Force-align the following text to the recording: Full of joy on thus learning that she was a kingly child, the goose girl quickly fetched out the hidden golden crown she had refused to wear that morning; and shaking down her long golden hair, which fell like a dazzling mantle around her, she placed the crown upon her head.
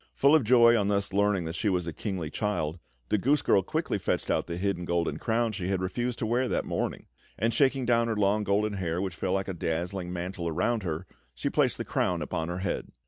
Full 0.15 0.33
of 0.33 0.43
joy 0.43 0.75
on 0.75 0.87
thus 0.87 1.13
learning 1.13 1.45
that 1.45 1.53
she 1.53 1.69
was 1.69 1.85
a 1.85 1.93
kingly 1.93 2.31
child, 2.31 2.79
the 3.09 3.19
goose 3.19 3.43
girl 3.43 3.61
quickly 3.61 3.99
fetched 3.99 4.31
out 4.31 4.47
the 4.47 4.57
hidden 4.57 4.83
golden 4.83 5.17
crown 5.17 5.51
she 5.51 5.67
had 5.67 5.79
refused 5.79 6.17
to 6.17 6.25
wear 6.25 6.47
that 6.47 6.65
morning; 6.65 7.05
and 7.37 7.53
shaking 7.53 7.85
down 7.85 8.07
her 8.07 8.15
long 8.15 8.43
golden 8.43 8.73
hair, 8.73 8.99
which 8.99 9.13
fell 9.13 9.33
like 9.33 9.47
a 9.47 9.53
dazzling 9.53 10.11
mantle 10.11 10.47
around 10.47 10.81
her, 10.81 11.05
she 11.35 11.51
placed 11.51 11.77
the 11.77 11.85
crown 11.85 12.23
upon 12.23 12.47
her 12.49 12.57
head. 12.65 12.87